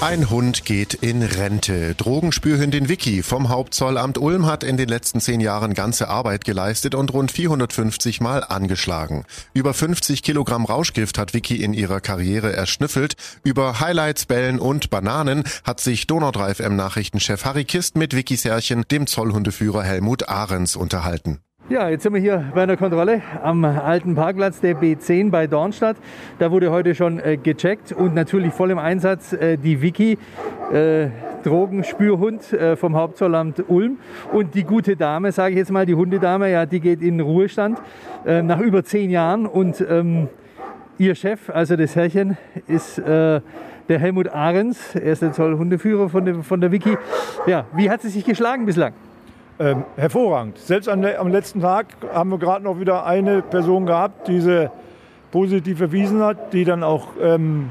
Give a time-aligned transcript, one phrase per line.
[0.00, 1.94] Ein Hund geht in Rente.
[1.94, 7.12] Drogenspürhündin Vicky vom Hauptzollamt Ulm hat in den letzten zehn Jahren ganze Arbeit geleistet und
[7.12, 9.26] rund 450 Mal angeschlagen.
[9.52, 13.14] Über 50 Kilogramm Rauschgift hat Vicky in ihrer Karriere erschnüffelt.
[13.44, 18.46] Über Highlights, Bällen und Bananen hat sich Donau 3 FM Nachrichtenchef Harry Kist mit Vickys
[18.46, 21.40] Herrchen, dem Zollhundeführer Helmut Ahrens, unterhalten.
[21.70, 25.96] Ja, jetzt sind wir hier bei einer Kontrolle am alten Parkplatz der B10 bei Dornstadt.
[26.40, 30.18] Da wurde heute schon äh, gecheckt und natürlich voll im Einsatz äh, die Wiki,
[30.72, 31.10] äh,
[31.44, 33.98] Drogenspürhund äh, vom Hauptzollamt Ulm.
[34.32, 37.80] Und die gute Dame, sage ich jetzt mal, die Hundedame, ja, die geht in Ruhestand
[38.26, 39.46] äh, nach über zehn Jahren.
[39.46, 40.28] Und ähm,
[40.98, 43.40] ihr Chef, also das Herrchen, ist äh,
[43.88, 44.96] der Helmut Ahrens.
[44.96, 46.98] Er ist der Zollhundeführer von der, von der Wiki.
[47.46, 48.92] Ja, wie hat sie sich geschlagen bislang?
[49.60, 50.56] Ähm, hervorragend.
[50.56, 54.70] Selbst am, am, letzten Tag haben wir gerade noch wieder eine Person gehabt, die sie
[55.30, 57.68] positiv erwiesen hat, die dann auch ähm,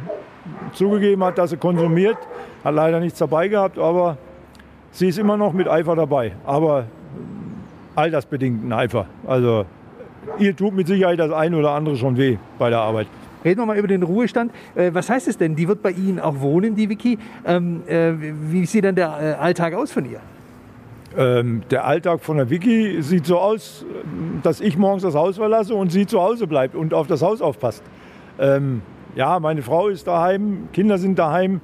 [0.74, 2.18] zugegeben hat, dass sie konsumiert.
[2.64, 4.18] Hat leider nichts dabei gehabt, aber
[4.92, 6.34] sie ist immer noch mit Eifer dabei.
[6.46, 6.86] Aber
[7.96, 9.08] altersbedingten Eifer.
[9.26, 9.66] Also
[10.38, 13.08] ihr tut mit Sicherheit das eine oder andere schon weh bei der Arbeit.
[13.44, 14.52] Reden wir mal über den Ruhestand.
[14.76, 15.56] Äh, was heißt es denn?
[15.56, 17.18] Die wird bei Ihnen auch wohnen, die Vicky.
[17.48, 20.20] Ähm, äh, wie sieht denn der äh, Alltag aus von ihr?
[21.18, 23.86] Ähm, der Alltag von der Vicky sieht so aus,
[24.44, 27.42] dass ich morgens das Haus verlasse und sie zu Hause bleibt und auf das Haus
[27.42, 27.84] aufpasst.
[28.38, 28.82] Ähm,
[29.16, 31.62] ja, meine Frau ist daheim, Kinder sind daheim.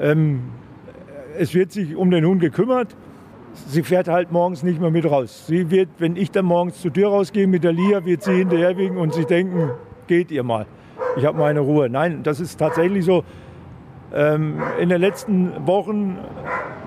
[0.00, 0.44] Ähm,
[1.38, 2.96] es wird sich um den Hund gekümmert.
[3.68, 5.46] Sie fährt halt morgens nicht mehr mit raus.
[5.46, 8.98] Sie wird, wenn ich dann morgens zur Tür rausgehe mit der Lia, wird sie hinterherwinken
[8.98, 9.70] und sie denken,
[10.06, 10.66] geht ihr mal.
[11.16, 11.88] Ich habe meine Ruhe.
[11.88, 13.24] Nein, das ist tatsächlich so.
[14.14, 16.18] Ähm, in den letzten Wochen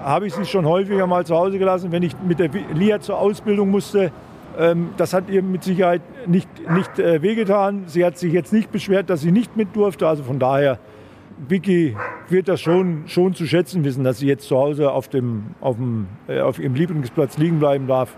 [0.03, 3.19] habe ich sie schon häufiger mal zu Hause gelassen, wenn ich mit der Lia zur
[3.19, 4.11] Ausbildung musste.
[4.58, 7.83] Ähm, das hat ihr mit Sicherheit nicht, nicht äh, wehgetan.
[7.88, 10.08] Sie hat sich jetzt nicht beschwert, dass sie nicht mit durfte.
[10.08, 10.80] Also von daher,
[11.47, 11.95] Vicky
[12.28, 15.78] wird das schon, schon zu schätzen wissen, dass sie jetzt zu Hause auf, dem, auf,
[15.78, 18.16] dem, äh, auf ihrem Lieblingsplatz liegen bleiben darf,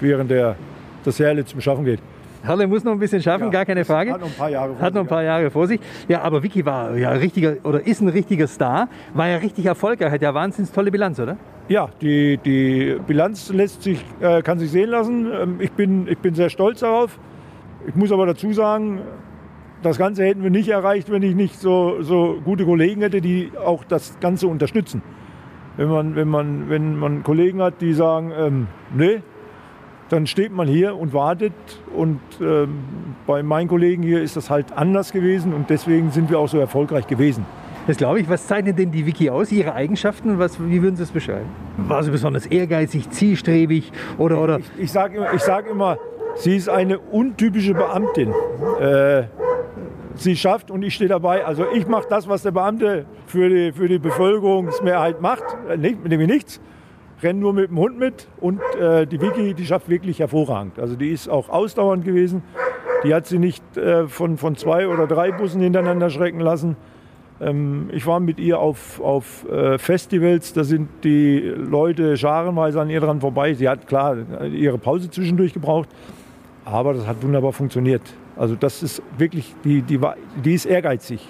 [0.00, 0.56] während der,
[1.04, 2.00] das Herle zum Schaffen geht.
[2.44, 4.12] Herle muss noch ein bisschen schaffen, ja, gar keine Frage.
[4.12, 5.80] Hat noch ein paar Jahre vor Hat noch ein paar Jahre vor sich.
[6.08, 10.12] Ja, aber Vicky war ja richtiger oder ist ein richtiger Star, war ja richtig erfolgreich,
[10.12, 11.38] hat ja wahnsinnig tolle Bilanz, oder?
[11.68, 15.32] Ja, die, die Bilanz lässt sich, äh, kann sich sehen lassen.
[15.32, 17.18] Ähm, ich, bin, ich bin sehr stolz darauf.
[17.86, 19.00] Ich muss aber dazu sagen,
[19.82, 23.52] das Ganze hätten wir nicht erreicht, wenn ich nicht so, so gute Kollegen hätte, die
[23.62, 25.02] auch das Ganze unterstützen.
[25.76, 29.22] Wenn man, wenn man, wenn man Kollegen hat, die sagen, ähm, nee,
[30.14, 31.52] dann steht man hier und wartet.
[31.94, 32.68] Und äh,
[33.26, 36.58] bei meinen Kollegen hier ist das halt anders gewesen und deswegen sind wir auch so
[36.58, 37.44] erfolgreich gewesen.
[37.88, 38.28] Das glaube ich.
[38.28, 39.50] Was zeichnet denn die Wiki aus?
[39.50, 40.38] Ihre Eigenschaften?
[40.38, 41.48] Was, wie würden Sie es beschreiben?
[41.76, 44.40] War sie besonders ehrgeizig, zielstrebig oder?
[44.40, 44.60] oder?
[44.60, 45.98] Ich, ich sage immer, sag immer,
[46.36, 48.32] sie ist eine untypische Beamtin.
[48.80, 49.24] Äh,
[50.14, 51.44] sie schafft und ich stehe dabei.
[51.44, 56.28] Also ich mache das, was der Beamte für die, für die Bevölkerungsmehrheit macht, äh, nämlich
[56.28, 56.60] nichts
[57.24, 60.78] renne nur mit dem Hund mit und äh, die Vicky, die schafft wirklich hervorragend.
[60.78, 62.42] Also die ist auch ausdauernd gewesen.
[63.04, 66.76] Die hat sie nicht äh, von, von zwei oder drei Bussen hintereinander schrecken lassen.
[67.40, 72.90] Ähm, ich war mit ihr auf, auf äh, Festivals, da sind die Leute scharenweise an
[72.90, 73.54] ihr dran vorbei.
[73.54, 74.16] Sie hat klar
[74.52, 75.88] ihre Pause zwischendurch gebraucht,
[76.64, 78.02] aber das hat wunderbar funktioniert.
[78.36, 79.98] Also das ist wirklich, die, die,
[80.44, 81.26] die ist ehrgeizig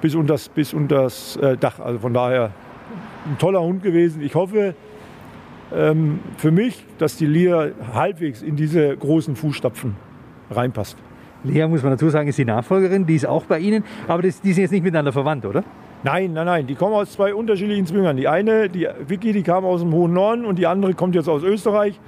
[0.00, 1.80] bis unter das, bis unter das äh, Dach.
[1.80, 2.52] Also von daher
[3.26, 4.22] ein toller Hund gewesen.
[4.22, 4.74] Ich hoffe,
[5.70, 9.96] für mich, dass die Lia halbwegs in diese großen Fußstapfen
[10.50, 10.96] reinpasst.
[11.44, 14.40] Lea, muss man dazu sagen, ist die Nachfolgerin, die ist auch bei Ihnen, aber das,
[14.40, 15.62] die sind jetzt nicht miteinander verwandt, oder?
[16.02, 18.16] Nein, nein, nein, die kommen aus zwei unterschiedlichen Zwingern.
[18.16, 21.28] Die eine, die Vicky, die kam aus dem hohen Norden und die andere kommt jetzt
[21.28, 21.98] aus Österreich,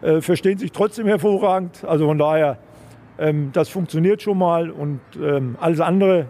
[0.00, 1.84] äh, verstehen sich trotzdem hervorragend.
[1.84, 2.58] Also von daher,
[3.18, 6.26] ähm, das funktioniert schon mal und ähm, alles andere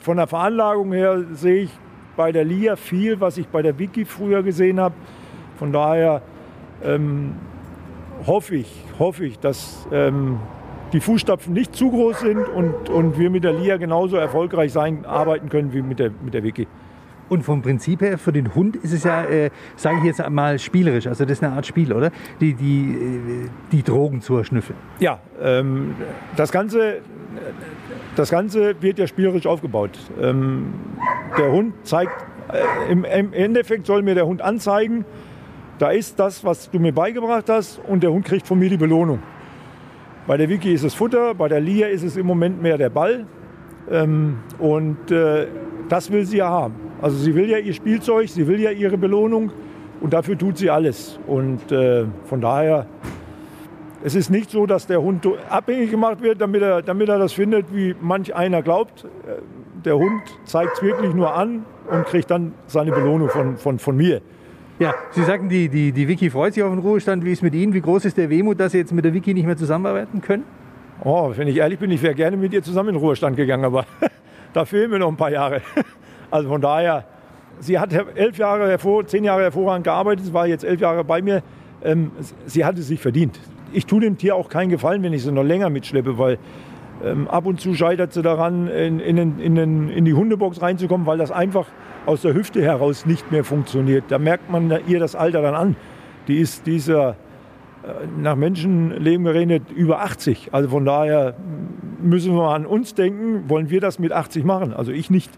[0.00, 1.70] von der Veranlagung her sehe ich
[2.16, 4.94] bei der Lia viel, was ich bei der Vicky früher gesehen habe.
[5.60, 6.22] Von daher
[6.82, 7.34] ähm,
[8.26, 10.38] hoffe ich, hoffe ich, dass ähm,
[10.94, 15.04] die Fußstapfen nicht zu groß sind und, und wir mit der LIA genauso erfolgreich sein,
[15.04, 16.66] arbeiten können wie mit der, mit der Wiki.
[17.28, 20.58] Und vom Prinzip her, für den Hund ist es ja, äh, sage ich jetzt mal,
[20.58, 21.06] spielerisch.
[21.06, 22.10] Also das ist eine Art Spiel, oder?
[22.40, 24.78] Die, die, äh, die Drogen zu erschnüffeln.
[24.98, 25.94] Ja, ähm,
[26.36, 27.02] das, Ganze,
[28.16, 29.90] das Ganze wird ja spielerisch aufgebaut.
[30.18, 30.72] Ähm,
[31.36, 32.14] der Hund zeigt,
[32.50, 35.04] äh, im, im Endeffekt soll mir der Hund anzeigen,
[35.80, 38.76] da ist das, was du mir beigebracht hast und der Hund kriegt von mir die
[38.76, 39.20] Belohnung.
[40.26, 42.90] Bei der Wiki ist es Futter, bei der Lia ist es im Moment mehr der
[42.90, 43.26] Ball.
[43.90, 45.46] Ähm, und äh,
[45.88, 46.74] das will sie ja haben.
[47.00, 49.52] Also sie will ja ihr Spielzeug, sie will ja ihre Belohnung
[50.02, 51.18] und dafür tut sie alles.
[51.26, 52.86] Und äh, von daher,
[54.04, 57.32] es ist nicht so, dass der Hund abhängig gemacht wird, damit er, damit er das
[57.32, 59.04] findet, wie manch einer glaubt.
[59.04, 59.40] Äh,
[59.82, 63.96] der Hund zeigt es wirklich nur an und kriegt dann seine Belohnung von, von, von
[63.96, 64.20] mir.
[64.80, 67.22] Ja, Sie sagten, die, die, die Vicky freut sich auf den Ruhestand.
[67.22, 67.74] Wie ist mit Ihnen?
[67.74, 70.44] Wie groß ist der Wehmut, dass Sie jetzt mit der Vicky nicht mehr zusammenarbeiten können?
[71.04, 73.66] Oh, wenn ich ehrlich bin, ich wäre gerne mit ihr zusammen in den Ruhestand gegangen,
[73.66, 73.84] aber
[74.54, 75.62] da fehlen mir noch ein paar Jahre.
[76.32, 77.06] Also von daher,
[77.58, 81.42] sie hat elf Jahre hervor, zehn Jahre hervorragend gearbeitet, war jetzt elf Jahre bei mir.
[81.82, 82.12] Ähm,
[82.46, 83.40] sie hat es sich verdient.
[83.72, 86.38] Ich tue dem Tier auch keinen Gefallen, wenn ich sie noch länger mitschleppe, weil
[87.04, 91.18] ähm, ab und zu scheitert sie daran, in, in, in, in, die Hundebox reinzukommen, weil
[91.18, 91.66] das einfach
[92.06, 94.04] aus der Hüfte heraus nicht mehr funktioniert.
[94.08, 95.76] Da merkt man ihr das Alter dann an.
[96.28, 100.50] Die ist dieser äh, nach Menschenleben gerechnet über 80.
[100.52, 101.34] Also von daher
[102.02, 104.72] müssen wir an uns denken, wollen wir das mit 80 machen?
[104.72, 105.30] Also ich nicht.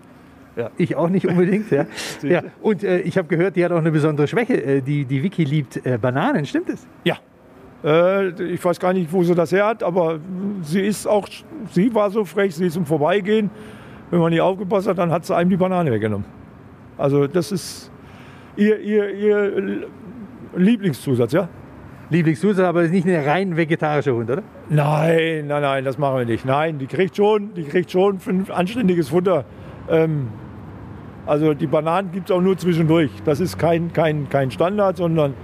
[0.54, 1.70] Ja, ich auch nicht unbedingt.
[1.70, 1.86] Ja.
[2.22, 2.42] ja.
[2.60, 4.62] Und äh, ich habe gehört, die hat auch eine besondere Schwäche.
[4.62, 6.86] Äh, die, die Vicky liebt äh, Bananen, stimmt es?
[7.04, 7.16] Ja.
[7.84, 10.18] Äh, ich weiß gar nicht, wo sie das her hat, aber
[10.62, 11.28] sie ist auch,
[11.70, 13.50] sie war so frech, sie ist im Vorbeigehen.
[14.10, 16.26] Wenn man nicht aufgepasst hat, dann hat sie einem die Banane weggenommen.
[16.98, 17.90] Also das ist
[18.56, 19.88] ihr, ihr, ihr
[20.54, 21.48] Lieblingszusatz, ja?
[22.10, 24.42] Lieblingszusatz, aber nicht eine rein vegetarische Hund, oder?
[24.68, 26.44] Nein, nein, nein, das machen wir nicht.
[26.44, 29.46] Nein, die kriegt schon, die kriegt schon ein anständiges Futter.
[29.88, 30.28] Ähm,
[31.24, 33.10] also die Bananen gibt es auch nur zwischendurch.
[33.24, 35.34] Das ist kein, kein, kein Standard, sondern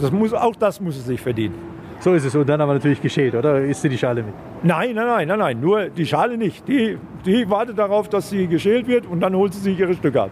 [0.00, 1.54] das muss, auch das muss es sich verdienen.
[2.00, 2.34] So ist es.
[2.34, 3.62] Und dann aber natürlich geschält, oder?
[3.62, 4.34] Isst sie die Schale mit?
[4.64, 5.60] Nein, nein, nein, nein, nein.
[5.60, 6.66] Nur die Schale nicht.
[6.66, 10.22] Die, die wartet darauf, dass sie geschält wird und dann holt sie sich ihre Stücke
[10.22, 10.30] ab.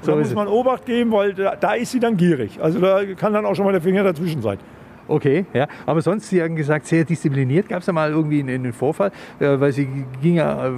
[0.00, 2.58] So da muss man Obacht geben, weil da, da, ist sie dann gierig.
[2.60, 4.58] Also da kann dann auch schon mal der Finger dazwischen sein.
[5.06, 5.66] Okay, ja.
[5.84, 7.68] Aber sonst, Sie haben gesagt, sehr diszipliniert.
[7.68, 9.12] Gab es da mal irgendwie einen, einen Vorfall?
[9.38, 9.86] Äh, weil sie
[10.22, 10.70] ging ja, äh,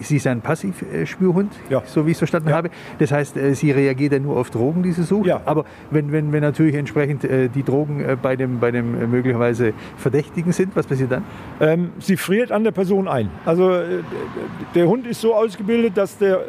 [0.00, 1.82] sie ist ein Passivspürhund, ja.
[1.84, 2.56] so wie ich es verstanden ja.
[2.56, 2.70] habe.
[2.98, 5.26] Das heißt, äh, sie reagiert ja nur auf Drogen, die sie sucht.
[5.26, 5.40] Ja.
[5.44, 9.72] Aber wenn, wenn, wenn natürlich entsprechend äh, die Drogen äh, bei dem, bei dem möglicherweise
[9.96, 11.24] Verdächtigen sind, was passiert dann?
[11.60, 13.30] Ähm, sie friert an der Person ein.
[13.44, 13.72] Also
[14.74, 16.40] der Hund ist so ausgebildet, dass der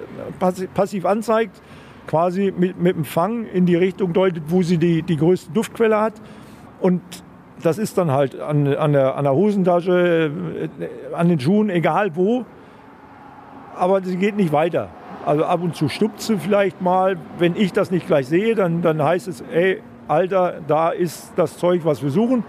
[0.73, 1.61] passiv anzeigt,
[2.07, 5.99] quasi mit, mit dem Fang in die Richtung deutet, wo sie die, die größte Duftquelle
[5.99, 6.13] hat.
[6.79, 7.01] Und
[7.61, 10.31] das ist dann halt an, an, der, an der Hosentasche,
[11.13, 12.45] an den Schuhen, egal wo.
[13.77, 14.89] Aber sie geht nicht weiter.
[15.25, 17.17] Also ab und zu stupst sie vielleicht mal.
[17.37, 21.57] Wenn ich das nicht gleich sehe, dann, dann heißt es, ey, Alter, da ist das
[21.57, 22.43] Zeug, was wir suchen.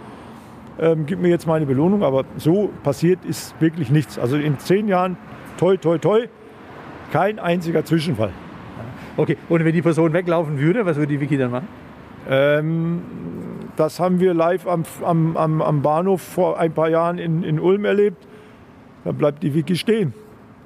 [0.81, 2.03] Ähm, gib mir jetzt meine Belohnung.
[2.03, 4.19] Aber so passiert ist wirklich nichts.
[4.19, 5.17] Also in zehn Jahren,
[5.59, 6.29] toi, toi, toi,
[7.13, 8.31] kein einziger Zwischenfall.
[9.17, 11.69] Okay, und wenn die Person weglaufen würde, was würde die Vicky dann machen?
[12.29, 13.03] Ähm,
[13.77, 17.85] das haben wir live am, am, am, Bahnhof vor ein paar Jahren in, in Ulm
[17.85, 18.27] erlebt.
[19.05, 20.15] Da bleibt die Vicky stehen,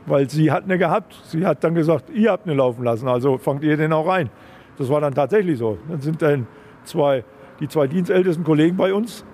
[0.06, 1.14] weil sie hat eine gehabt.
[1.24, 4.30] Sie hat dann gesagt, ihr habt eine laufen lassen, also fangt ihr den auch rein.
[4.78, 5.78] Das war dann tatsächlich so.
[5.88, 6.46] Dann sind dann
[6.84, 7.24] zwei,
[7.60, 9.24] die zwei dienstältesten Kollegen bei uns.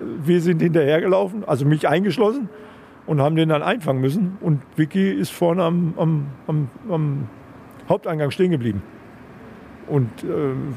[0.00, 2.48] Wir sind hinterhergelaufen, also mich eingeschlossen,
[3.06, 4.38] und haben den dann einfangen müssen.
[4.40, 7.28] Und Vicky ist vorne am, am, am, am
[7.88, 8.82] Haupteingang stehen geblieben.
[9.88, 10.26] Und äh,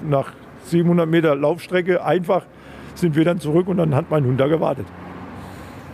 [0.07, 0.33] nach
[0.63, 2.45] 700 Meter Laufstrecke einfach
[2.95, 4.87] sind wir dann zurück und dann hat mein Hund da gewartet.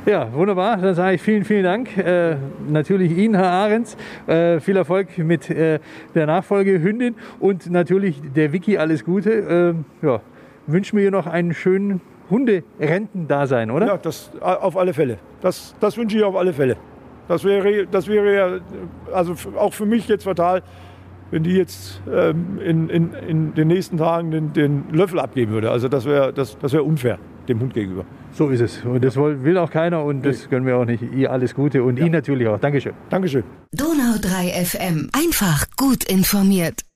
[0.05, 0.77] Ja, wunderbar.
[0.77, 1.97] Dann sage ich vielen, vielen Dank.
[1.97, 2.37] Äh,
[2.67, 3.97] natürlich Ihnen, Herr Ahrens.
[4.27, 5.79] Äh, viel Erfolg mit äh,
[6.15, 9.75] der Nachfolgehündin und natürlich der Vicky alles Gute.
[10.01, 10.21] Äh, ja,
[10.67, 11.99] wir ihr noch einen schönen
[12.29, 13.87] Hunderentendasein, oder?
[13.87, 15.17] Ja, das auf alle Fälle.
[15.41, 16.77] Das, das wünsche ich auf alle Fälle.
[17.27, 18.59] Das wäre, das wäre ja
[19.13, 20.63] also auch für mich jetzt fatal,
[21.29, 25.71] wenn die jetzt ähm, in, in, in den nächsten Tagen den, den Löffel abgeben würde.
[25.71, 28.05] Also das wäre das, das wär unfair dem Hund gegenüber.
[28.31, 28.85] So ist es.
[28.85, 31.03] Und das will auch keiner und das können wir auch nicht.
[31.15, 32.05] Ihr alles Gute und ja.
[32.05, 32.59] Ihnen natürlich auch.
[32.59, 32.93] Dankeschön.
[33.09, 33.43] Dankeschön.
[33.71, 35.09] Donau 3 FM.
[35.13, 36.88] Einfach gut informiert.